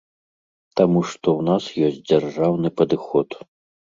Таму 0.79 1.03
што 1.11 1.27
ў 1.39 1.47
нас 1.49 1.63
ёсць 1.89 2.03
дзяржаўны 2.13 2.73
падыход. 2.83 3.41